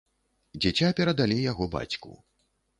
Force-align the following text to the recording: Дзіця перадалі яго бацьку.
Дзіця 0.63 0.89
перадалі 1.01 1.37
яго 1.51 1.71
бацьку. 1.79 2.11